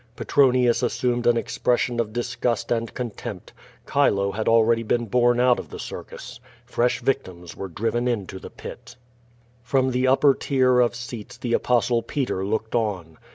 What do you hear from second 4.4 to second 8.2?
already been borne out of the circus. Fresh victims were driven